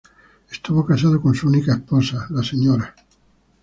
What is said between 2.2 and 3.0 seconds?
la Sra.